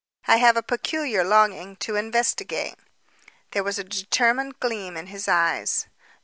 I 0.27 0.37
have 0.37 0.57
a 0.57 0.63
peculiar 0.63 1.23
longing 1.23 1.75
to 1.75 1.95
investigate." 1.95 2.73
There 3.51 3.63
was 3.63 3.77
a 3.77 3.83
determined 3.83 4.59
gleam 4.59 4.97
in 4.97 5.05
his 5.05 5.27
eyes. 5.27 5.85